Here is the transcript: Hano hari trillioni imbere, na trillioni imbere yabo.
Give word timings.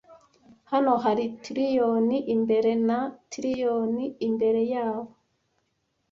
Hano 0.71 0.91
hari 1.03 1.25
trillioni 1.43 2.17
imbere, 2.35 2.71
na 2.87 2.99
trillioni 3.31 4.05
imbere 4.27 4.61
yabo. 4.73 5.03